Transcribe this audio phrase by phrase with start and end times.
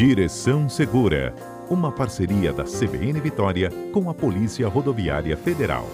[0.00, 1.34] Direção Segura,
[1.68, 5.86] uma parceria da CBN Vitória com a Polícia Rodoviária Federal.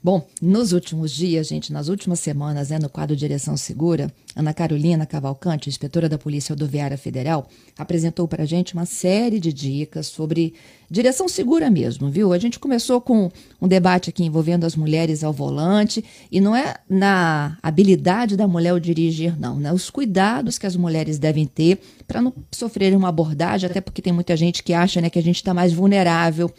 [0.00, 5.04] Bom, nos últimos dias, gente, nas últimas semanas, né, no quadro Direção Segura, Ana Carolina
[5.04, 10.54] Cavalcante, inspetora da Polícia Rodoviária Federal, apresentou para a gente uma série de dicas sobre
[10.90, 12.32] direção segura mesmo, viu?
[12.32, 13.30] A gente começou com
[13.60, 18.70] um debate aqui envolvendo as mulheres ao volante, e não é na habilidade da mulher
[18.70, 19.72] ao dirigir, não, né?
[19.72, 24.12] Os cuidados que as mulheres devem ter para não sofrerem uma abordagem, até porque tem
[24.12, 26.52] muita gente que acha né, que a gente está mais vulnerável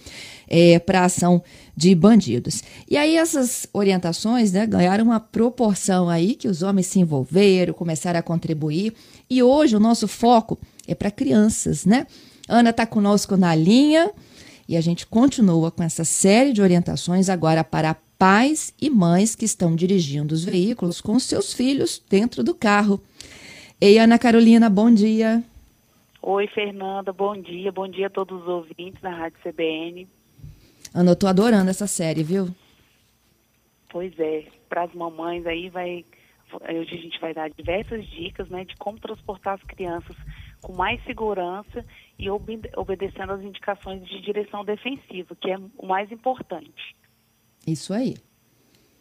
[0.48, 1.42] é, para a ação
[1.76, 2.64] de bandidos.
[2.90, 8.20] E aí essas orientações né, ganharam uma proporção aí que os homens se envolveram, começaram
[8.20, 8.94] a contribuir.
[9.30, 12.08] E hoje o nosso foco é para crianças, né?
[12.48, 14.12] Ana está conosco na linha
[14.68, 19.46] e a gente continua com essa série de orientações agora para pais e mães que
[19.46, 23.02] estão dirigindo os veículos com seus filhos dentro do carro.
[23.80, 25.44] Ei, Ana Carolina, bom dia.
[26.22, 27.72] Oi, Fernanda, bom dia.
[27.72, 30.08] Bom dia a todos os ouvintes da Rádio CBN.
[30.94, 32.48] Ana, eu tô adorando essa série, viu?
[33.90, 36.04] Pois é, para as mamães aí vai
[36.54, 40.16] hoje a gente vai dar diversas dicas, né, de como transportar as crianças
[40.68, 41.86] com mais segurança
[42.20, 46.94] e obede obedecendo às indicações de direção defensiva, que é o mais importante.
[47.66, 48.18] Isso aí.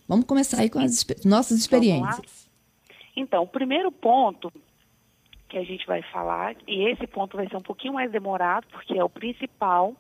[0.07, 2.49] Vamos começar aí com as nossas experiências.
[3.17, 4.53] Então, o primeiro ponto
[5.49, 8.97] que a gente vai falar, e esse ponto vai ser um pouquinho mais demorado, porque
[8.97, 9.97] é o principal,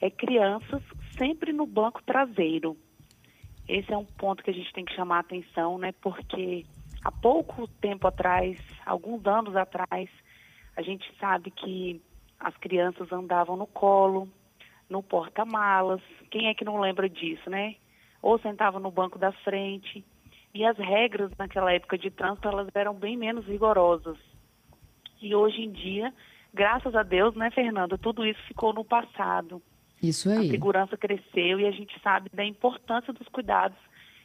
[0.00, 0.82] é crianças
[1.16, 2.76] sempre no banco traseiro.
[3.68, 5.92] Esse é um ponto que a gente tem que chamar a atenção, né?
[6.00, 6.66] Porque
[7.04, 10.08] há pouco tempo atrás, alguns anos atrás,
[10.76, 12.00] a gente sabe que
[12.38, 14.28] as crianças andavam no colo,
[14.88, 16.00] no porta-malas.
[16.30, 17.76] Quem é que não lembra disso, né?
[18.22, 20.04] Ou sentavam no banco da frente.
[20.54, 24.18] E as regras naquela época de trânsito, elas eram bem menos rigorosas.
[25.20, 26.12] E hoje em dia,
[26.52, 29.62] graças a Deus, né, Fernanda, tudo isso ficou no passado.
[30.02, 30.48] Isso aí.
[30.48, 33.78] A segurança cresceu e a gente sabe da importância dos cuidados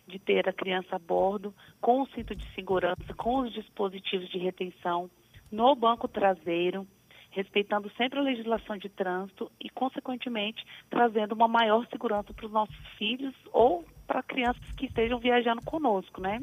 [0.07, 4.38] de ter a criança a bordo, com o cinto de segurança, com os dispositivos de
[4.38, 5.09] retenção,
[5.51, 6.88] no banco traseiro,
[7.29, 12.75] respeitando sempre a legislação de trânsito e, consequentemente, trazendo uma maior segurança para os nossos
[12.97, 16.41] filhos ou para crianças que estejam viajando conosco, né?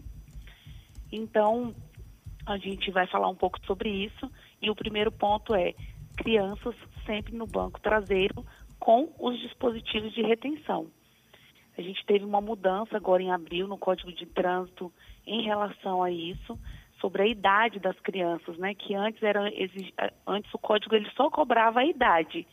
[1.12, 1.74] Então,
[2.46, 4.30] a gente vai falar um pouco sobre isso
[4.60, 5.74] e o primeiro ponto é
[6.16, 6.74] crianças
[7.04, 8.44] sempre no banco traseiro
[8.78, 10.86] com os dispositivos de retenção.
[11.76, 14.92] A gente teve uma mudança agora em abril no Código de Trânsito
[15.26, 16.58] em relação a isso,
[17.00, 18.74] sobre a idade das crianças, né?
[18.74, 19.50] Que antes era
[20.26, 22.46] antes o código ele só cobrava a idade.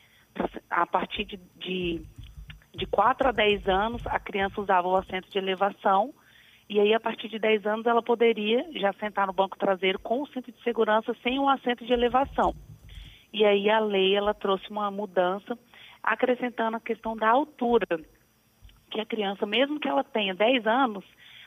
[0.69, 2.01] A partir de, de,
[2.73, 6.13] de 4 a 10 anos, a criança usava o assento de elevação,
[6.67, 10.21] e aí a partir de 10 anos ela poderia já sentar no banco traseiro com
[10.21, 12.53] o cinto de segurança sem o assento de elevação.
[13.31, 15.57] E aí a lei ela trouxe uma mudança
[16.01, 17.99] acrescentando a questão da altura,
[18.91, 21.03] que a criança, mesmo que ela tenha 10 anos,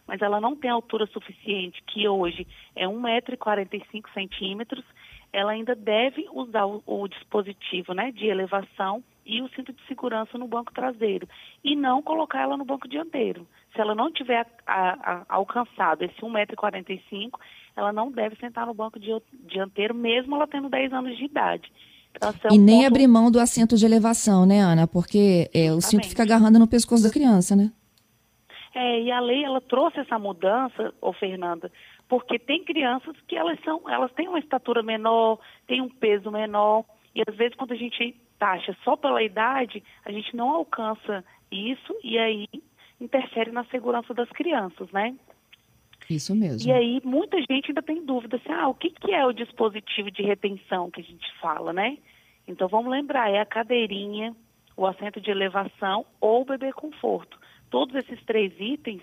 [0.09, 4.83] mas ela não tem altura suficiente, que hoje é 1,45m,
[5.31, 10.39] ela ainda deve usar o, o, dispositivo né, de elevação e o cinto de segurança
[10.39, 11.29] no banco traseiro
[11.63, 13.47] e não colocar ela no banco dianteiro.
[13.75, 17.31] Se ela não tiver a, a, alcançado esse 1,45m,
[17.77, 21.71] ela não deve sentar no banco dianteiro, mesmo ela tendo 10 anos de idade.
[22.17, 22.87] Então, é um e nem ponto...
[22.87, 24.87] abrir mão do assento de elevação, né, Ana?
[24.87, 27.71] Porque é, o cinto fica agarrando no pescoço da criança, né?
[28.81, 31.69] É, e a lei ela trouxe essa mudança, ô Fernanda,
[32.09, 36.85] porque tem crianças que elas são, elas têm uma estatura menor, têm um peso menor,
[37.13, 41.93] e às vezes quando a gente taxa só pela idade, a gente não alcança isso
[42.05, 42.47] e aí
[43.01, 45.13] interfere na segurança das crianças, né?
[46.09, 46.71] Isso mesmo.
[46.71, 50.09] E aí muita gente ainda tem dúvida assim, ah, o que, que é o dispositivo
[50.09, 51.99] de retenção que a gente fala, né?
[52.47, 54.37] Então vamos lembrar, é a cadeirinha,
[54.77, 57.37] o assento de elevação ou o bebê conforto.
[57.71, 59.03] Todos esses três itens,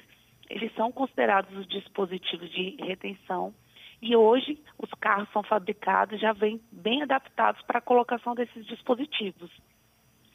[0.49, 3.53] eles são considerados os dispositivos de retenção
[4.01, 9.49] e hoje os carros são fabricados já vêm bem adaptados para a colocação desses dispositivos.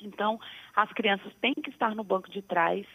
[0.00, 0.40] Então,
[0.74, 2.86] as crianças têm que estar no banco de trás,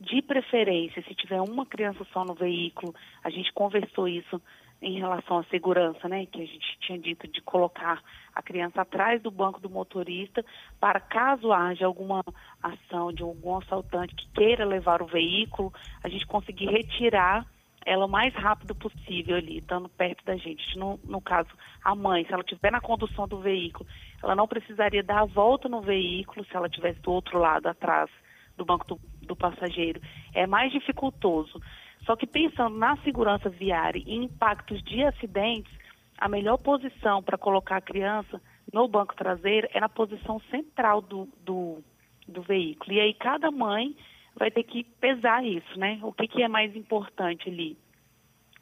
[0.00, 2.94] de preferência, se tiver uma criança só no veículo,
[3.24, 4.40] a gente conversou isso
[4.80, 8.02] em relação à segurança, né, que a gente tinha dito de colocar
[8.34, 10.44] a criança atrás do banco do motorista
[10.78, 12.22] para caso haja alguma
[12.62, 15.72] ação de algum assaltante que queira levar o veículo,
[16.04, 17.46] a gente conseguir retirar
[17.86, 20.76] ela o mais rápido possível ali, estando perto da gente.
[20.76, 21.48] No, no caso,
[21.84, 23.88] a mãe, se ela estiver na condução do veículo,
[24.20, 28.10] ela não precisaria dar a volta no veículo se ela estivesse do outro lado, atrás
[28.56, 30.00] do banco do, do passageiro.
[30.34, 31.60] É mais dificultoso.
[32.06, 35.72] Só que pensando na segurança viária e impactos de acidentes,
[36.16, 38.40] a melhor posição para colocar a criança
[38.72, 41.82] no banco traseiro é na posição central do, do,
[42.26, 42.92] do veículo.
[42.92, 43.96] E aí cada mãe
[44.36, 45.98] vai ter que pesar isso, né?
[46.02, 47.76] O que, que é mais importante ali?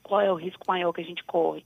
[0.03, 1.65] Qual é o risco maior que a gente corre?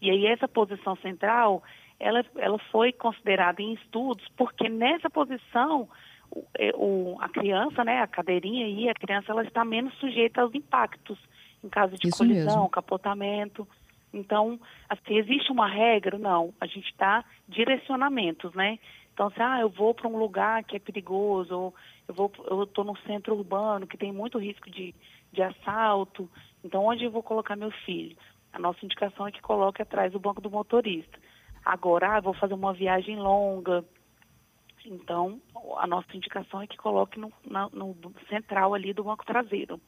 [0.00, 1.62] E aí essa posição central,
[2.00, 5.88] ela, ela foi considerada em estudos porque nessa posição
[6.34, 10.40] o, é, o, a criança, né, a cadeirinha aí, a criança ela está menos sujeita
[10.42, 11.18] aos impactos
[11.62, 12.68] em caso de Isso colisão, mesmo.
[12.68, 13.66] capotamento.
[14.12, 16.18] Então, assim, existe uma regra?
[16.18, 16.52] Não.
[16.60, 18.78] A gente dá direcionamentos, né?
[19.12, 21.74] Então, se ah, eu vou para um lugar que é perigoso, ou
[22.06, 24.94] eu vou, eu estou no centro urbano que tem muito risco de,
[25.32, 26.28] de assalto,
[26.64, 28.16] então onde eu vou colocar meu filho?
[28.52, 31.18] A nossa indicação é que coloque atrás do banco do motorista.
[31.64, 33.84] Agora, ah, vou fazer uma viagem longa,
[34.84, 35.40] então
[35.78, 37.96] a nossa indicação é que coloque no, na, no
[38.28, 39.80] central ali do banco traseiro.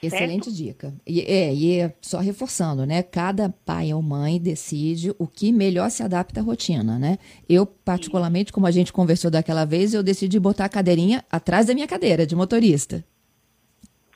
[0.00, 0.56] Excelente certo?
[0.56, 0.94] dica.
[1.04, 3.02] E, é, e é só reforçando, né?
[3.02, 7.18] Cada pai ou mãe decide o que melhor se adapta à rotina, né?
[7.48, 11.74] Eu, particularmente, como a gente conversou daquela vez, eu decidi botar a cadeirinha atrás da
[11.74, 13.04] minha cadeira de motorista.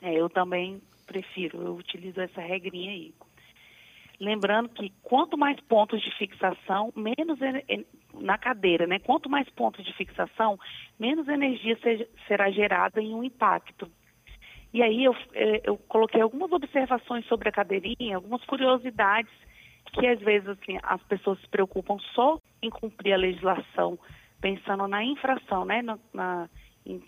[0.01, 3.13] É, eu também prefiro, eu utilizo essa regrinha aí.
[4.23, 7.37] Lembrando que quanto mais pontos de fixação, menos
[8.13, 8.97] na cadeira, né?
[8.99, 10.57] Quanto mais pontos de fixação,
[10.97, 11.77] menos energia
[12.25, 13.91] será gerada em um impacto.
[14.73, 19.31] E aí eu, é, eu coloquei algumas observações sobre a cadeirinha, algumas curiosidades
[19.91, 23.99] que às vezes assim, as pessoas se preocupam só em cumprir a legislação,
[24.39, 25.81] pensando na infração, né?
[25.81, 26.49] Na, na
[26.85, 27.03] em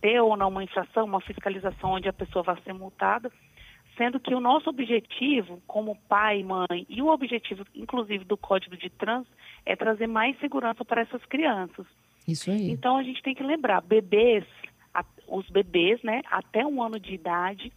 [0.00, 3.30] ter ou não uma infração, uma fiscalização onde a pessoa vai ser multada,
[3.96, 8.90] sendo que o nosso objetivo, como pai, mãe, e o objetivo, inclusive, do Código de
[8.90, 9.34] Trânsito,
[9.64, 11.86] é trazer mais segurança para essas crianças.
[12.26, 12.70] Isso aí.
[12.70, 14.44] Então a gente tem que lembrar, bebês
[15.28, 17.72] os bebês, né, até um ano de idade,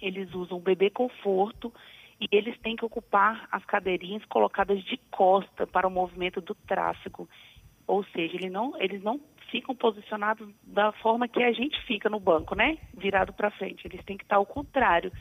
[0.00, 1.72] eles usam o bebê conforto
[2.20, 7.28] e eles têm que ocupar as cadeirinhas colocadas de costa para o movimento do tráfego.
[7.86, 9.18] Ou seja, ele não, eles não
[9.50, 12.78] ficam posicionados da forma que a gente fica no banco, né?
[12.94, 13.86] Virado para frente.
[13.86, 15.12] Eles têm que estar ao contrário.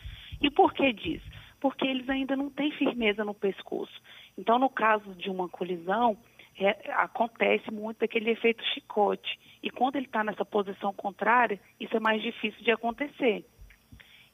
[0.42, 1.22] E por que diz?
[1.60, 4.02] Porque eles ainda não têm firmeza no pescoço.
[4.38, 6.18] Então, no caso de uma colisão,
[6.58, 9.40] é, acontece muito aquele efeito chicote.
[9.62, 13.46] E quando ele está nessa posição contrária, isso é mais difícil de acontecer.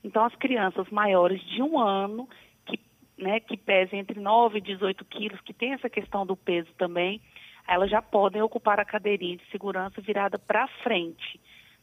[0.03, 2.29] Então, as crianças maiores de um ano,
[2.65, 2.79] que,
[3.17, 7.19] né, que pesem entre 9 e 18 quilos, que tem essa questão do peso também,
[7.67, 11.39] elas já podem ocupar a cadeirinha de segurança virada para frente.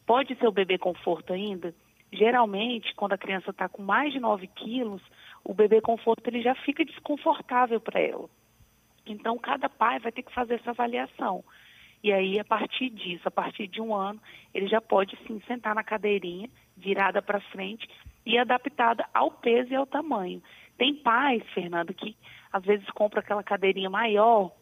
[0.06, 1.75] Pode ser o bebê conforto ainda?
[2.12, 5.02] Geralmente, quando a criança está com mais de 9 quilos,
[5.43, 8.29] o bebê conforto ele já fica desconfortável para ela.
[9.06, 11.43] Então, cada pai vai ter que fazer essa avaliação.
[12.02, 14.20] E aí, a partir disso, a partir de um ano,
[14.52, 17.88] ele já pode sim sentar na cadeirinha, virada para frente
[18.26, 20.43] e adaptada ao peso e ao tamanho.
[20.76, 22.17] Tem pais, Fernando, que
[22.52, 24.52] às vezes compra aquela cadeirinha maior,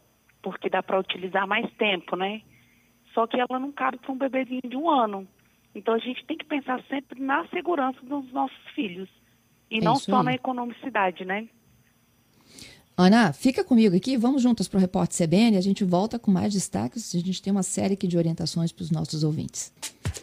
[0.43, 2.43] porque dá para utilizar mais tempo, né?
[3.15, 5.27] Só que ela não cabe para um bebezinho de um ano.
[5.75, 9.09] Então a gente tem que pensar sempre na segurança dos nossos filhos.
[9.71, 10.25] E é não só aí.
[10.25, 11.49] na economicidade, né?
[12.97, 16.53] Ana, fica comigo aqui, vamos juntas para o Repórter CBN, a gente volta com mais
[16.53, 19.73] destaques, a gente tem uma série aqui de orientações para os nossos ouvintes.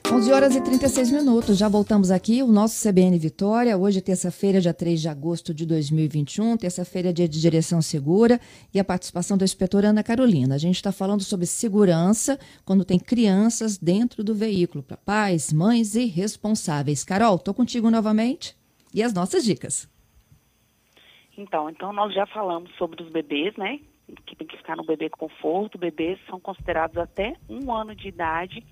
[0.09, 4.61] 11 horas e 36 minutos, já voltamos aqui, o nosso CBN Vitória, hoje é terça-feira,
[4.61, 8.39] dia 3 de agosto de 2021, terça-feira dia de direção segura
[8.73, 10.55] e a participação da inspetora Ana Carolina.
[10.55, 15.95] A gente está falando sobre segurança quando tem crianças dentro do veículo, para pais, mães
[15.95, 17.03] e responsáveis.
[17.03, 18.55] Carol, estou contigo novamente
[18.93, 19.87] e as nossas dicas.
[21.37, 23.79] Então, então nós já falamos sobre os bebês, né?
[24.25, 25.77] Que tem que ficar no bebê conforto.
[25.77, 28.65] Bebês são considerados até um ano de idade,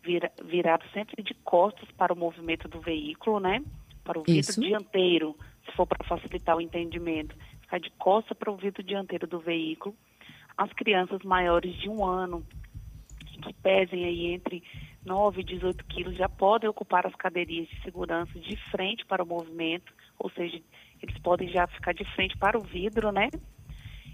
[0.00, 3.62] vira, virados sempre de costas para o movimento do veículo, né?
[4.04, 4.60] Para o vidro Isso.
[4.60, 9.40] dianteiro, se for para facilitar o entendimento, ficar de costas para o vidro dianteiro do
[9.40, 9.94] veículo.
[10.56, 12.46] As crianças maiores de um ano,
[13.42, 14.62] que pesem aí entre
[15.04, 19.26] 9 e 18 quilos, já podem ocupar as cadeirinhas de segurança de frente para o
[19.26, 20.60] movimento, ou seja,
[21.02, 23.30] eles podem já ficar de frente para o vidro, né?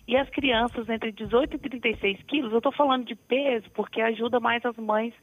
[0.06, 4.40] E as crianças entre 18 e 36 quilos, eu estou falando de peso porque ajuda
[4.40, 5.14] mais as mães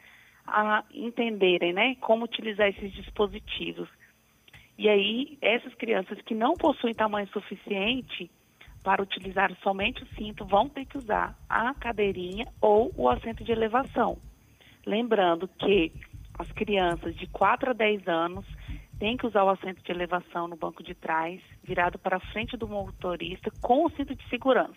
[0.46, 3.90] a entenderem, né, como utilizar esses dispositivos.
[4.78, 8.32] E aí, essas crianças que não possuem tamanho suficiente
[8.82, 13.52] para utilizar somente o cinto vão ter que usar a cadeirinha ou o assento de
[13.52, 14.18] elevação.
[14.86, 15.92] Lembrando que
[16.40, 18.46] as crianças de 4 a 10 anos
[19.00, 22.58] tem que usar o assento de elevação no banco de trás, virado para a frente
[22.58, 24.75] do motorista com o cinto de segurança.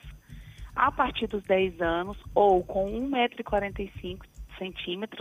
[0.75, 4.21] A partir dos 10 anos ou com 1,45m,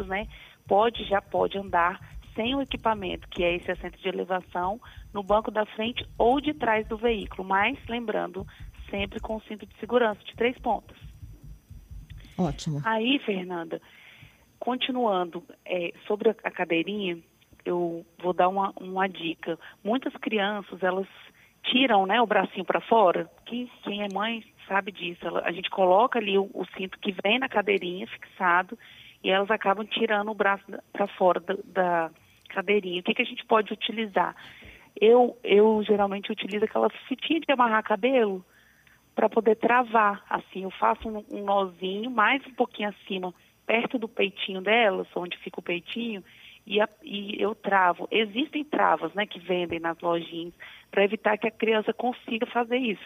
[0.07, 0.27] né,
[0.67, 1.99] pode já pode andar
[2.35, 4.79] sem o equipamento, que é esse assento de elevação,
[5.13, 8.45] no banco da frente ou de trás do veículo, mas lembrando,
[8.89, 10.97] sempre com cinto de segurança de três pontas.
[12.37, 12.81] Ótimo.
[12.85, 13.81] Aí, Fernanda,
[14.59, 17.17] continuando é, sobre a cadeirinha,
[17.65, 19.57] eu vou dar uma, uma dica.
[19.83, 21.07] Muitas crianças, elas
[21.63, 25.25] tiram né, o bracinho para fora, que quem é mãe sabe disso.
[25.25, 28.77] Ela, a gente coloca ali o, o, cinto que vem na cadeirinha fixado
[29.23, 30.63] e elas acabam tirando o braço
[30.93, 32.11] para fora da, da,
[32.49, 33.01] cadeirinha.
[33.01, 34.35] O que, que a gente pode utilizar?
[34.99, 38.43] Eu, eu geralmente utilizo aquela fitinha de amarrar cabelo
[39.15, 40.23] para poder travar.
[40.29, 43.33] Assim, eu faço um, um nozinho mais um pouquinho acima,
[43.65, 46.23] perto do peitinho delas, onde fica o peitinho,
[46.69, 48.07] e, a, e eu travo.
[48.11, 50.53] Existem travas né, que vendem nas lojinhas
[50.91, 53.01] para evitar que a criança consiga fazer isso,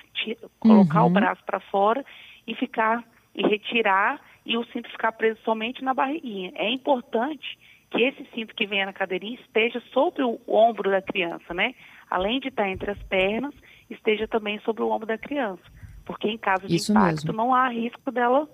[0.59, 1.07] colocar uhum.
[1.07, 2.05] o braço para fora
[2.45, 3.03] e ficar
[3.33, 6.51] e retirar e o cinto ficar preso somente na barriguinha.
[6.55, 7.57] É importante
[7.89, 11.73] que esse cinto que venha na cadeirinha esteja sobre o ombro da criança, né?
[12.09, 13.55] Além de estar entre as pernas,
[13.89, 15.63] esteja também sobre o ombro da criança.
[16.05, 17.33] Porque em caso de Isso impacto, mesmo.
[17.33, 18.47] não há risco dela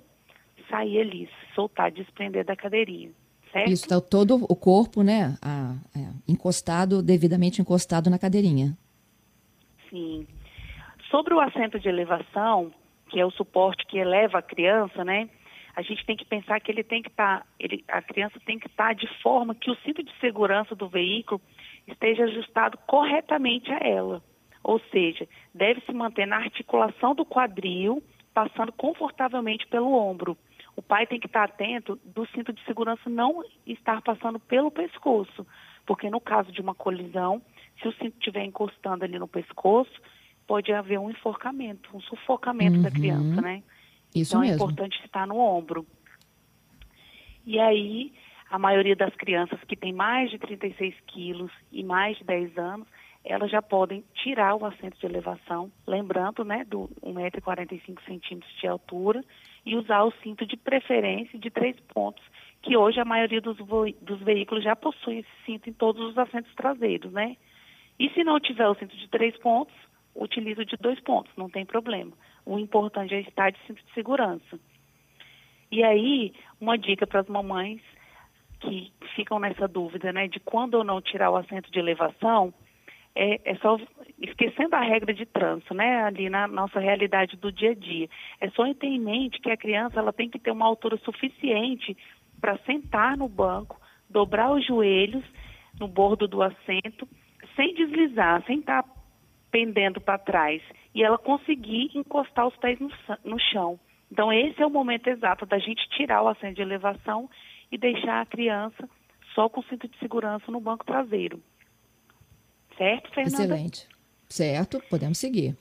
[0.70, 3.12] sair ali, soltar, desprender da cadeirinha.
[3.52, 3.72] Certo?
[3.72, 5.38] Isso, está todo o corpo, né?
[5.42, 8.78] A, é, encostado, devidamente encostado na cadeirinha.
[9.90, 10.28] Sim.
[11.10, 12.72] Sobre o assento de elevação,
[13.10, 15.30] que é o suporte que eleva a criança, né?
[15.76, 17.46] A gente tem que pensar que ele tem que estar, tá,
[17.88, 21.42] a criança tem que estar tá de forma que o cinto de segurança do veículo
[21.88, 24.22] esteja ajustado corretamente a ela.
[24.64, 28.04] Ou seja, deve se manter na articulação do quadril,
[28.34, 30.38] passando confortavelmente pelo ombro.
[30.80, 35.46] O pai tem que estar atento do cinto de segurança não estar passando pelo pescoço,
[35.86, 37.42] porque no caso de uma colisão,
[37.82, 39.92] se o cinto estiver encostando ali no pescoço,
[40.48, 42.82] pode haver um enforcamento, um sufocamento uhum.
[42.82, 43.62] da criança, né?
[44.16, 44.54] Isso então mesmo.
[44.54, 45.86] é importante estar no ombro.
[47.46, 48.14] E aí,
[48.50, 52.88] a maioria das crianças que tem mais de 36 quilos e mais de 10 anos,
[53.32, 59.24] elas já podem tirar o assento de elevação, lembrando, né, do 1,45m de altura,
[59.66, 62.24] e usar o cinto de preferência de três pontos,
[62.62, 63.58] que hoje a maioria dos,
[64.02, 67.38] dos veículos já possui esse cinto em todos os assentos traseiros, né?
[68.00, 69.76] E se não tiver o cinto de três pontos,
[70.16, 72.12] utilizo de dois pontos, não tem problema.
[72.46, 74.60] O importante é estar de cinto de segurança.
[75.72, 77.82] E aí, uma dica para as mamães
[78.60, 82.54] que ficam nessa dúvida, né, de quando ou não tirar o assento de elevação,
[83.16, 83.78] é, é, só
[84.22, 88.08] esquecendo a regra de trânsito, né, ali na nossa realidade do dia a dia.
[88.40, 91.96] É só ter em mente que a criança ela tem que ter uma altura suficiente
[92.40, 95.24] para sentar no banco, dobrar os joelhos
[95.80, 97.08] no bordo do assento,
[97.56, 98.90] sem deslizar, sem estar tá
[99.52, 100.62] pendendo para trás,
[100.94, 102.90] e ela conseguir encostar os pés no,
[103.24, 103.80] no chão.
[104.12, 107.30] Então, esse é o momento exato da gente tirar o assento de elevação
[107.72, 108.90] e deixar a criança
[109.34, 111.40] só com o cinto de segurança no banco traseiro.
[112.80, 113.44] Certo, Fernanda?
[113.44, 113.88] Excelente.
[114.30, 115.58] Certo, podemos seguir.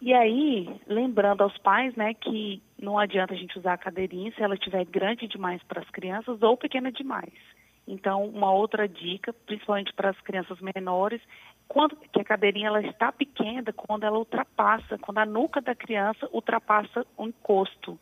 [0.00, 4.42] E aí, lembrando aos pais, né, que não adianta a gente usar a cadeirinha se
[4.42, 7.32] ela estiver grande demais para as crianças ou pequena demais.
[7.88, 11.20] Então, uma outra dica, principalmente para as crianças menores,
[11.66, 16.28] quando que a cadeirinha ela está pequena, quando ela ultrapassa, quando a nuca da criança
[16.32, 17.98] ultrapassa o encosto.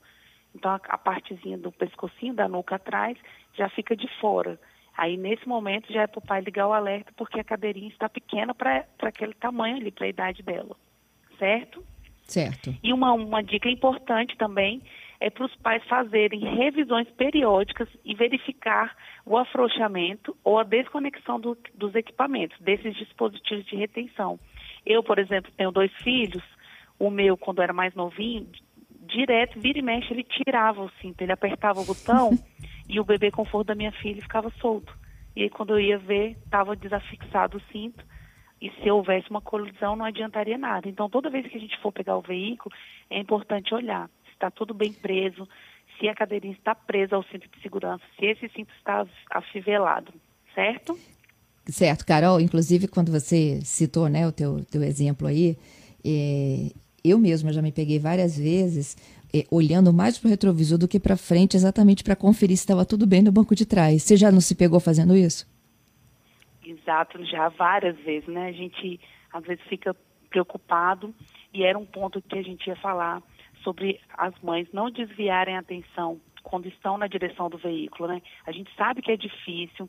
[0.54, 3.16] Então, a, a partezinha do pescocinho da nuca atrás
[3.54, 4.61] já fica de fora.
[5.00, 8.07] Aí, nesse momento, já é para o pai ligar o alerta, porque a cadeirinha está
[8.07, 10.76] pequena para aquele tamanho ali, para a idade dela.
[11.38, 11.83] Certo?
[12.25, 12.75] Certo.
[12.83, 14.83] E uma, uma dica importante também
[15.19, 21.57] é para os pais fazerem revisões periódicas e verificar o afrouxamento ou a desconexão do,
[21.75, 24.38] dos equipamentos, desses dispositivos de retenção.
[24.85, 26.45] Eu, por exemplo, tenho dois filhos,
[26.99, 28.47] o meu, quando era mais novinho,
[29.07, 32.33] direto, vira e mexe, ele tirava o cinto, ele apertava o botão
[32.90, 34.92] e o bebê conforto da minha filha ficava solto.
[35.37, 38.04] E aí, quando eu ia ver, estava desafixado o cinto.
[38.61, 40.88] E se houvesse uma colisão, não adiantaria nada.
[40.88, 42.75] Então, toda vez que a gente for pegar o veículo,
[43.09, 45.47] é importante olhar está tudo bem preso,
[45.99, 50.12] se a cadeirinha está presa ao cinto de segurança, se esse cinto está afivelado,
[50.54, 50.99] certo?
[51.66, 52.40] Certo, Carol.
[52.40, 55.59] Inclusive, quando você citou né, o teu, teu exemplo aí,
[56.02, 56.73] é,
[57.04, 58.97] eu mesma já me peguei várias vezes
[59.34, 62.84] é, olhando mais para o retrovisor do que para frente, exatamente para conferir se estava
[62.84, 64.02] tudo bem no banco de trás.
[64.02, 65.46] Você já não se pegou fazendo isso?
[66.64, 68.49] Exato, já várias vezes, né?
[68.49, 69.00] A gente
[69.32, 69.94] às vezes fica
[70.28, 71.14] preocupado
[71.52, 73.22] e era um ponto que a gente ia falar
[73.62, 78.22] sobre as mães não desviarem a atenção quando estão na direção do veículo, né?
[78.46, 79.88] A gente sabe que é difícil,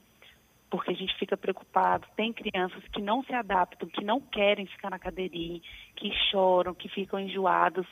[0.69, 2.07] porque a gente fica preocupado.
[2.15, 5.61] Tem crianças que não se adaptam, que não querem ficar na cadeirinha,
[5.95, 7.85] que choram, que ficam enjoados,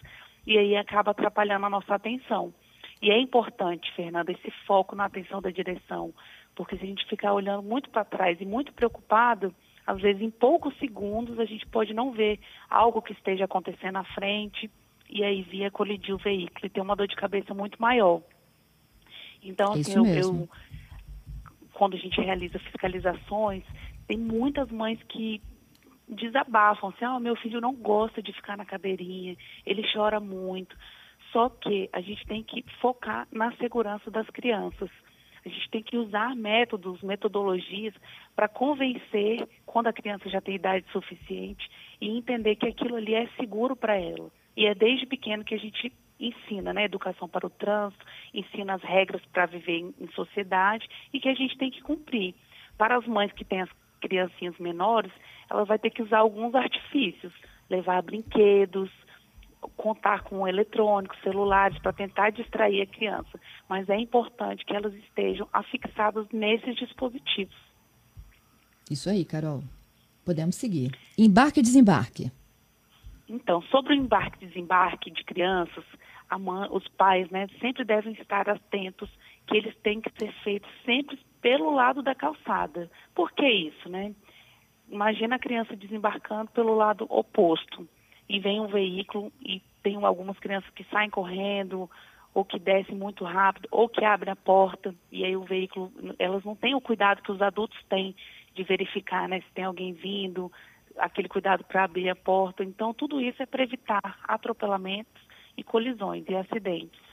[0.45, 2.53] e aí acaba atrapalhando a nossa atenção.
[3.01, 6.13] E é importante, Fernanda, esse foco na atenção da direção,
[6.55, 9.55] Porque se a gente ficar olhando muito para trás e muito preocupado,
[9.87, 14.03] às vezes em poucos segundos a gente pode não ver algo que esteja acontecendo à
[14.03, 14.69] frente
[15.09, 18.21] e aí via colidir o veículo e ter uma dor de cabeça muito maior.
[19.41, 20.49] Então, assim, eu, eu,
[21.73, 23.63] quando a gente realiza fiscalizações,
[24.05, 25.41] tem muitas mães que
[26.09, 30.75] desabafam, assim, ah, meu filho não gosta de ficar na cadeirinha, ele chora muito.
[31.31, 34.89] Só que a gente tem que focar na segurança das crianças.
[35.45, 37.93] A gente tem que usar métodos, metodologias
[38.35, 41.69] para convencer quando a criança já tem idade suficiente
[42.01, 44.29] e entender que aquilo ali é seguro para ela.
[44.57, 48.83] E é desde pequeno que a gente ensina, né, educação para o trânsito, ensina as
[48.83, 52.35] regras para viver em, em sociedade e que a gente tem que cumprir.
[52.77, 53.69] Para as mães que têm as
[54.01, 55.11] criancinhas menores,
[55.49, 57.33] ela vai ter que usar alguns artifícios,
[57.69, 58.89] levar brinquedos,
[59.75, 63.39] contar com eletrônicos, celulares, para tentar distrair a criança.
[63.67, 67.55] Mas é importante que elas estejam afixadas nesses dispositivos.
[68.89, 69.63] Isso aí, Carol.
[70.25, 70.91] Podemos seguir.
[71.17, 72.31] Embarque e desembarque.
[73.27, 75.83] Então, sobre o embarque e desembarque de crianças,
[76.39, 79.09] mãe, os pais né, sempre devem estar atentos
[79.47, 82.89] que eles têm que ser feitos sempre pelo lado da calçada.
[83.15, 84.13] Por que isso, né?
[84.89, 87.87] Imagina a criança desembarcando pelo lado oposto
[88.27, 91.89] e vem um veículo e tem algumas crianças que saem correndo
[92.33, 96.43] ou que descem muito rápido ou que abrem a porta e aí o veículo elas
[96.43, 98.15] não têm o cuidado que os adultos têm
[98.53, 100.51] de verificar né, se tem alguém vindo
[100.97, 102.63] aquele cuidado para abrir a porta.
[102.63, 105.21] Então tudo isso é para evitar atropelamentos
[105.55, 107.08] e colisões e acidentes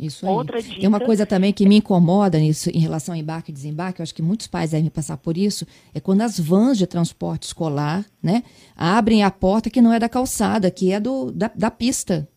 [0.00, 0.32] isso aí.
[0.32, 0.80] Outra dica...
[0.80, 4.02] Tem uma coisa também que me incomoda nisso em relação ao embarque e desembarque, eu
[4.02, 8.04] acho que muitos pais devem passar por isso, é quando as vans de transporte escolar,
[8.22, 8.42] né,
[8.76, 12.28] abrem a porta que não é da calçada, que é do, da, da pista.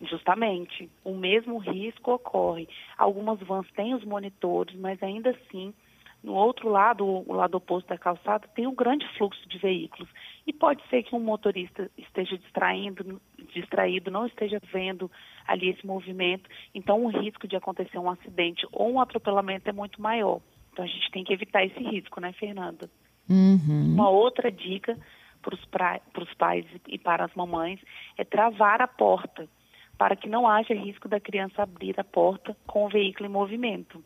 [0.00, 0.88] Justamente.
[1.04, 2.68] O mesmo risco ocorre.
[2.96, 5.74] Algumas vans têm os monitores, mas ainda assim
[6.22, 10.08] no outro lado, o lado oposto da calçada, tem um grande fluxo de veículos.
[10.46, 13.20] E pode ser que um motorista esteja distraindo,
[13.54, 15.10] distraído, não esteja vendo
[15.48, 16.48] ali esse movimento.
[16.72, 20.40] Então, o risco de acontecer um acidente ou um atropelamento é muito maior.
[20.72, 22.88] Então, a gente tem que evitar esse risco, né, Fernanda?
[23.28, 23.94] Uhum.
[23.94, 24.96] Uma outra dica
[25.42, 27.80] para os pais e para as mamães
[28.16, 29.48] é travar a porta,
[29.96, 34.02] para que não haja risco da criança abrir a porta com o veículo em movimento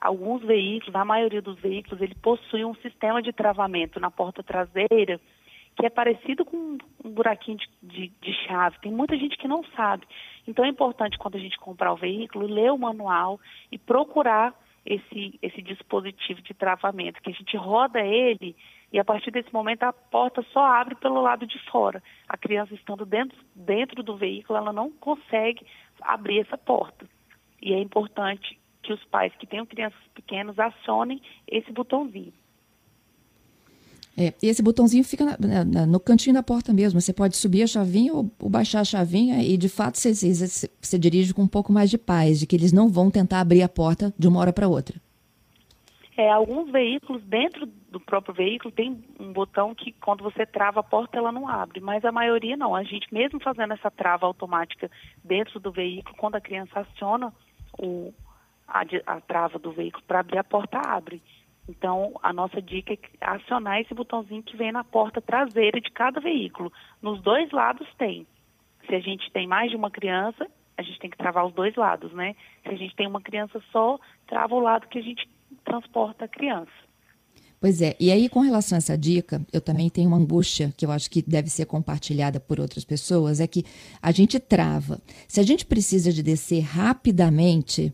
[0.00, 5.20] alguns veículos, a maioria dos veículos, ele possui um sistema de travamento na porta traseira
[5.80, 8.78] que é parecido com um buraquinho de, de, de, chave.
[8.80, 10.06] Tem muita gente que não sabe.
[10.46, 13.40] Então é importante quando a gente comprar o veículo, ler o manual
[13.72, 18.54] e procurar esse, esse dispositivo de travamento, que a gente roda ele
[18.92, 22.02] e a partir desse momento a porta só abre pelo lado de fora.
[22.28, 25.64] A criança estando dentro, dentro do veículo, ela não consegue
[26.02, 27.06] abrir essa porta.
[27.62, 32.32] E é importante que os pais que tenham crianças pequenas acionem esse botãozinho.
[34.20, 37.00] É, esse botãozinho fica na, na, no cantinho da porta mesmo.
[37.00, 40.70] Você pode subir a chavinha ou, ou baixar a chavinha e, de fato, você, você,
[40.78, 43.62] você, dirige com um pouco mais de paz, de que eles não vão tentar abrir
[43.62, 45.00] a porta de uma hora para outra.
[46.18, 50.82] É, alguns veículos, dentro do próprio veículo, tem um botão que, quando você trava a
[50.82, 51.80] porta, ela não abre.
[51.80, 52.74] Mas a maioria não.
[52.74, 54.90] A gente, mesmo fazendo essa trava automática
[55.24, 57.32] dentro do veículo, quando a criança aciona
[57.78, 58.12] o,
[58.68, 61.22] a, a trava do veículo para abrir a porta abre.
[61.70, 66.20] Então, a nossa dica é acionar esse botãozinho que vem na porta traseira de cada
[66.20, 66.72] veículo.
[67.00, 68.26] Nos dois lados tem.
[68.88, 71.76] Se a gente tem mais de uma criança, a gente tem que travar os dois
[71.76, 72.34] lados, né?
[72.64, 75.28] Se a gente tem uma criança só, trava o lado que a gente
[75.64, 76.72] transporta a criança.
[77.60, 80.84] Pois é, e aí com relação a essa dica, eu também tenho uma angústia que
[80.84, 83.64] eu acho que deve ser compartilhada por outras pessoas, é que
[84.02, 84.98] a gente trava.
[85.28, 87.92] Se a gente precisa de descer rapidamente,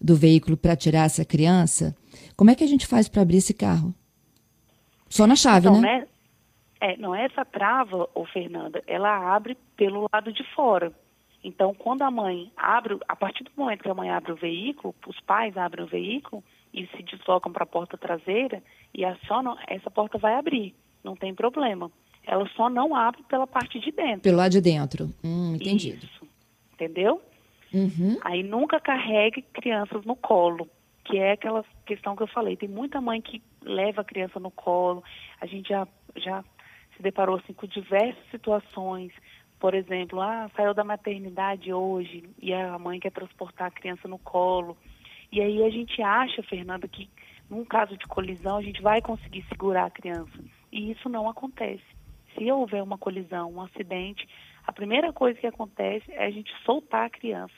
[0.00, 1.96] do veículo para tirar essa criança,
[2.36, 3.94] como é que a gente faz para abrir esse carro?
[5.08, 6.00] Só na chave, então, né?
[6.00, 6.06] né?
[6.80, 10.92] É, não é essa trava, ô Fernanda, ela abre pelo lado de fora.
[11.42, 14.94] Então, quando a mãe abre, a partir do momento que a mãe abre o veículo,
[15.06, 19.90] os pais abrem o veículo e se deslocam para a porta traseira e acionam, essa
[19.90, 21.90] porta vai abrir, não tem problema.
[22.26, 24.22] Ela só não abre pela parte de dentro.
[24.22, 25.10] Pelo lado de dentro.
[25.22, 26.04] Hum, entendido.
[26.04, 26.26] Isso.
[26.72, 27.20] Entendeu?
[27.72, 28.18] Uhum.
[28.22, 30.68] Aí nunca carregue crianças no colo,
[31.14, 32.56] que é aquela questão que eu falei.
[32.56, 35.04] Tem muita mãe que leva a criança no colo.
[35.40, 36.42] A gente já, já
[36.96, 39.12] se deparou assim, com diversas situações.
[39.60, 44.18] Por exemplo, ah, saiu da maternidade hoje e a mãe quer transportar a criança no
[44.18, 44.76] colo.
[45.30, 47.08] E aí a gente acha, Fernanda, que
[47.48, 50.36] num caso de colisão a gente vai conseguir segurar a criança.
[50.72, 51.84] E isso não acontece.
[52.36, 54.28] Se houver uma colisão, um acidente,
[54.66, 57.54] a primeira coisa que acontece é a gente soltar a criança.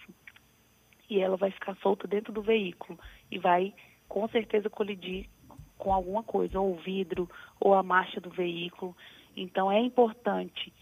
[1.08, 2.98] e ela vai ficar solta dentro do veículo
[3.30, 3.74] e vai
[4.08, 5.28] com certeza colidir
[5.76, 7.28] com alguma coisa, ou o vidro,
[7.60, 8.96] ou a marcha do veículo.
[9.36, 10.72] Então é importante,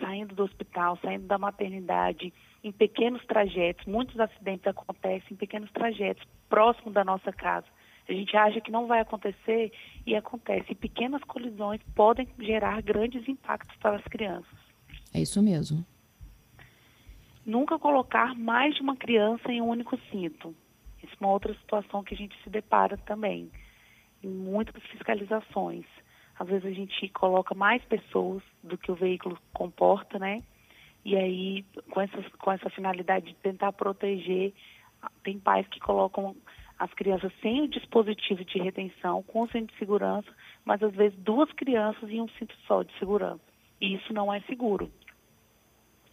[0.00, 2.32] saindo do hospital, saindo da maternidade,
[2.64, 7.66] em pequenos trajetos, muitos acidentes acontecem em pequenos trajetos, próximo da nossa casa.
[8.08, 9.72] A gente acha que não vai acontecer
[10.06, 10.72] e acontece.
[10.72, 14.58] E pequenas colisões podem gerar grandes impactos para as crianças.
[15.14, 15.84] É isso mesmo.
[17.44, 20.54] Nunca colocar mais de uma criança em um único cinto.
[21.02, 23.50] Isso é uma outra situação que a gente se depara também
[24.22, 25.84] em muitas fiscalizações.
[26.38, 30.42] Às vezes a gente coloca mais pessoas do que o veículo comporta, né?
[31.04, 34.52] E aí, com essa, com essa finalidade de tentar proteger,
[35.24, 36.36] tem pais que colocam
[36.78, 40.28] as crianças sem o dispositivo de retenção, com o cinto de segurança,
[40.64, 43.40] mas às vezes duas crianças em um cinto só de segurança.
[43.80, 44.90] E isso não é seguro.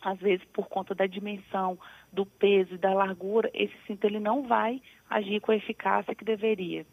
[0.01, 1.77] Às vezes, por conta da dimensão,
[2.11, 6.23] do peso e da largura, esse cinto ele não vai agir com a eficácia que
[6.23, 6.85] deveria.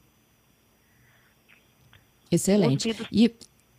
[2.31, 2.91] Excelente.
[3.13, 3.35] E,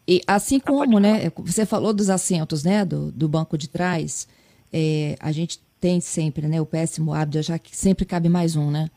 [0.07, 4.27] e assim ah, como, né, você falou dos assentos, né, do, do banco de trás,
[4.71, 8.55] é, a gente tem sempre, né, o péssimo hábito de achar que sempre cabe mais
[8.55, 8.89] um, né?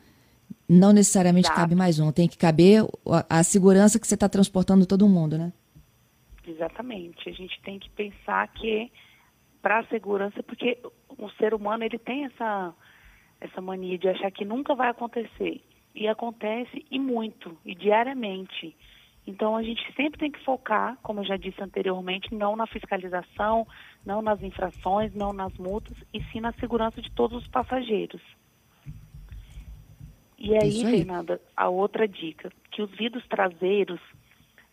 [0.69, 1.61] Não necessariamente Exato.
[1.61, 5.37] cabe mais um, tem que caber a, a segurança que você está transportando todo mundo,
[5.37, 5.53] né?
[6.47, 7.29] Exatamente.
[7.29, 8.91] A gente tem que pensar que
[9.63, 12.75] para a segurança, porque o ser humano ele tem essa
[13.41, 15.63] essa mania de achar que nunca vai acontecer
[15.95, 18.77] e acontece e muito e diariamente.
[19.27, 23.67] Então, a gente sempre tem que focar, como eu já disse anteriormente, não na fiscalização,
[24.05, 28.21] não nas infrações, não nas multas, e sim na segurança de todos os passageiros.
[30.39, 30.99] E aí, aí.
[30.99, 34.01] Fernanda, a outra dica, que os vidros traseiros,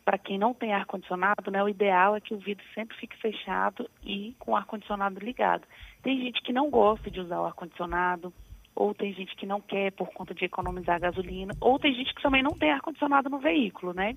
[0.08, 3.89] para quem não tem ar-condicionado, né, o ideal é que o vidro sempre fique fechado
[4.02, 5.67] e com o ar-condicionado ligado.
[6.02, 8.34] Tem gente que não gosta de usar o ar-condicionado,
[8.74, 12.22] ou tem gente que não quer por conta de economizar gasolina, ou tem gente que
[12.22, 14.15] também não tem ar-condicionado no veículo, né?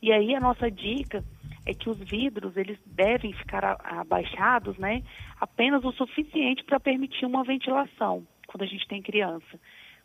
[0.00, 1.24] E aí a nossa dica
[1.66, 5.02] é que os vidros eles devem ficar abaixados, né,
[5.40, 9.58] apenas o suficiente para permitir uma ventilação quando a gente tem criança.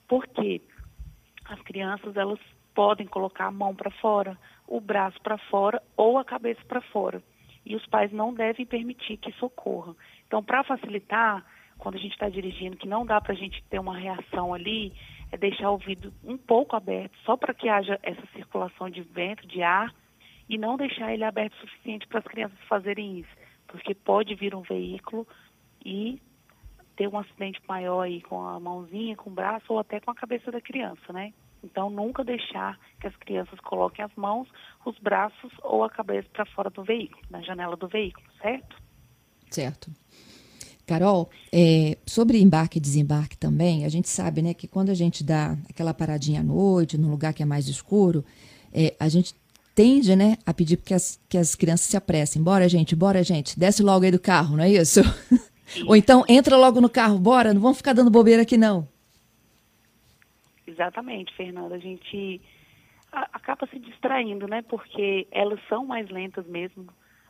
[0.08, 0.64] Porque
[1.46, 2.40] as crianças elas
[2.74, 4.38] podem colocar a mão para fora,
[4.72, 7.22] o braço para fora ou a cabeça para fora.
[7.66, 9.94] E os pais não devem permitir que isso ocorra.
[10.26, 11.46] Então, para facilitar,
[11.78, 14.94] quando a gente está dirigindo, que não dá para a gente ter uma reação ali,
[15.32, 19.46] é deixar o vidro um pouco aberto, só para que haja essa circulação de vento,
[19.46, 19.94] de ar,
[20.48, 23.30] e não deixar ele aberto o suficiente para as crianças fazerem isso,
[23.68, 25.28] porque pode vir um veículo
[25.86, 26.22] e
[26.96, 30.16] ter um acidente maior aí com a mãozinha, com o braço ou até com a
[30.16, 31.34] cabeça da criança, né?
[31.64, 34.48] Então, nunca deixar que as crianças coloquem as mãos,
[34.86, 38.76] os braços ou a cabeça para fora do veículo, na janela do veículo, certo?
[39.50, 39.92] Certo.
[40.86, 45.24] Carol, é, sobre embarque e desembarque também, a gente sabe né, que quando a gente
[45.24, 48.26] dá aquela paradinha à noite, num lugar que é mais escuro,
[48.74, 49.36] é, a gente
[49.74, 52.42] tende né, a pedir que as, que as crianças se apressem.
[52.42, 55.02] Bora, gente, bora, gente, desce logo aí do carro, não é isso?
[55.88, 58.88] Ou então entra logo no carro, bora, não vamos ficar dando bobeira aqui não.
[60.82, 61.76] Exatamente, Fernanda.
[61.76, 62.42] A gente
[63.12, 64.64] acaba se distraindo, né?
[64.64, 66.88] Porque elas são mais lentas mesmo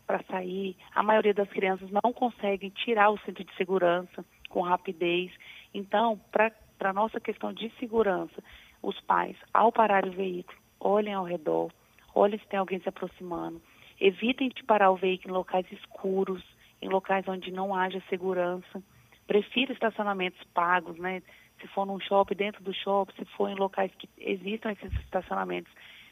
[0.07, 0.77] para sair.
[0.95, 5.33] A maioria das crianças não conseguem tirar o cinto de segurança com rapidez.
[5.73, 8.41] Então, para a nossa questão de segurança,
[8.81, 11.71] os pais, ao parar o veículo, olhem ao redor,
[12.15, 13.61] olhem se tem alguém se aproximando.
[13.99, 16.41] Evitem de parar o veículo em locais escuros,
[16.81, 18.81] em locais onde não haja segurança.
[19.27, 21.21] Prefira estacionamentos pagos, né?
[21.61, 25.71] Se for num shopping, dentro do shopping, se for em locais que existam esses estacionamentos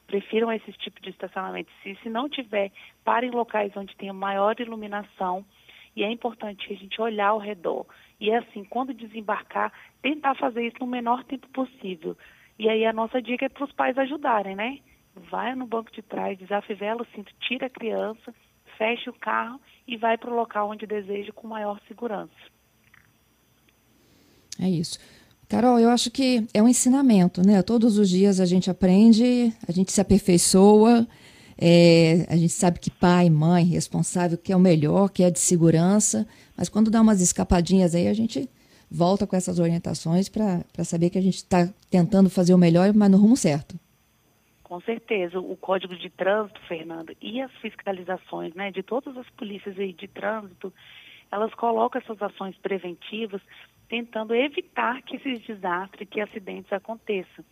[0.10, 1.72] prefiram esse tipo de estacionamento.
[1.84, 2.72] Se, se não tiver,
[3.06, 5.46] pare em locais onde tenha maior iluminação
[5.96, 7.86] e é importante a gente olhar ao redor.
[8.20, 12.18] E é assim, quando desembarcar, tentar fazer isso no menor tempo possível.
[12.58, 14.80] E aí a nossa dica é para os pais ajudarem, né?
[15.30, 18.34] Vai no banco de trás, desafivela o cinto, tira a criança,
[18.78, 22.34] fecha o carro e vai para o local onde deseja com maior segurança.
[24.60, 25.00] É isso.
[25.50, 27.64] Carol, eu acho que é um ensinamento, né?
[27.64, 31.08] Todos os dias a gente aprende, a gente se aperfeiçoa,
[31.60, 35.40] é, a gente sabe que pai, mãe, responsável, que é o melhor, que é de
[35.40, 38.48] segurança, mas quando dá umas escapadinhas aí, a gente
[38.92, 43.10] volta com essas orientações para saber que a gente está tentando fazer o melhor, mas
[43.10, 43.76] no rumo certo.
[44.64, 49.80] Com certeza, o Código de Trânsito, Fernando, e as fiscalizações né, de todas as polícias
[49.80, 50.72] aí de trânsito,
[51.32, 53.42] elas colocam essas ações preventivas
[53.90, 57.44] tentando evitar que esses desastres, que acidentes aconteçam.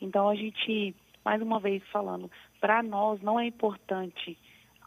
[0.00, 4.38] Então a gente, mais uma vez falando, para nós não é importante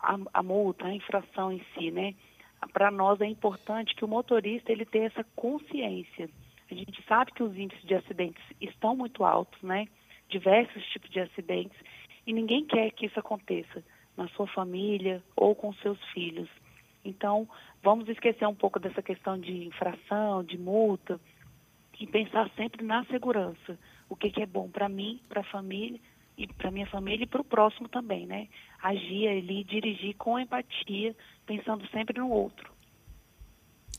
[0.02, 2.16] a, a, multa, a infração em si, né?
[2.72, 6.30] Para nós é importante que o motorista ele tenha essa consciência.
[6.72, 9.88] A gente sabe que os índices de acidentes estão muito altos, né?
[10.30, 11.78] Diversos tipos de acidentes,
[12.26, 13.84] e ninguém quer que isso aconteça
[14.16, 16.50] na sua família ou com seus filhos.
[17.04, 17.48] Então,
[17.82, 21.20] vamos esquecer um pouco dessa questão de infração, de multa,
[22.00, 23.78] e pensar sempre na segurança.
[24.10, 26.00] O que, que é bom para mim, para a família,
[26.38, 28.48] e para minha família e para o próximo também, né?
[28.82, 32.72] Agir ali, dirigir com empatia, pensando sempre no outro.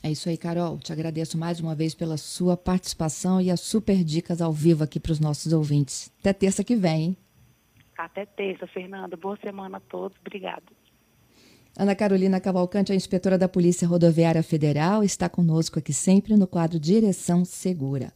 [0.03, 0.77] É isso aí, Carol.
[0.77, 4.99] Te agradeço mais uma vez pela sua participação e as super dicas ao vivo aqui
[4.99, 6.13] para os nossos ouvintes.
[6.19, 7.17] Até terça que vem, hein?
[7.97, 9.15] Até terça, Fernanda.
[9.15, 10.15] Boa semana a todos.
[10.19, 10.63] Obrigada.
[11.77, 16.79] Ana Carolina Cavalcante, a inspetora da Polícia Rodoviária Federal, está conosco aqui sempre no quadro
[16.79, 18.13] Direção Segura.